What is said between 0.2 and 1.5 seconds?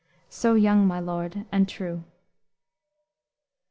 So young, my lord,